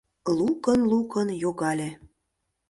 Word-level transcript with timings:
Лукын-лукын 0.37 1.29
йогале. 1.41 1.89